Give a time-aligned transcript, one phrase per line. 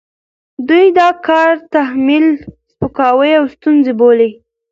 [0.67, 2.25] دوی دا کار تحمیل،
[2.71, 4.29] سپکاوی او ستونزه بولي،